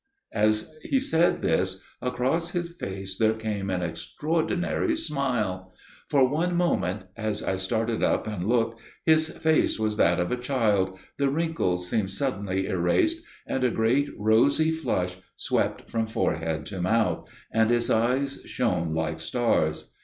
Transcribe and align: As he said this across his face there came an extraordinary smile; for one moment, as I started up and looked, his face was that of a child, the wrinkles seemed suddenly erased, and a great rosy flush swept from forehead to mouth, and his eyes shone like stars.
As 0.33 0.73
he 0.81 0.99
said 0.99 1.43
this 1.43 1.79
across 2.01 2.49
his 2.53 2.69
face 2.71 3.19
there 3.19 3.35
came 3.35 3.69
an 3.69 3.83
extraordinary 3.83 4.95
smile; 4.95 5.73
for 6.09 6.27
one 6.27 6.55
moment, 6.55 7.03
as 7.15 7.43
I 7.43 7.57
started 7.57 8.01
up 8.01 8.25
and 8.25 8.47
looked, 8.47 8.81
his 9.05 9.29
face 9.29 9.77
was 9.77 9.97
that 9.97 10.19
of 10.19 10.31
a 10.31 10.37
child, 10.37 10.97
the 11.19 11.29
wrinkles 11.29 11.87
seemed 11.87 12.09
suddenly 12.09 12.65
erased, 12.65 13.23
and 13.45 13.63
a 13.63 13.69
great 13.69 14.09
rosy 14.17 14.71
flush 14.71 15.17
swept 15.37 15.87
from 15.87 16.07
forehead 16.07 16.65
to 16.65 16.81
mouth, 16.81 17.29
and 17.53 17.69
his 17.69 17.91
eyes 17.91 18.41
shone 18.47 18.95
like 18.95 19.19
stars. 19.21 19.93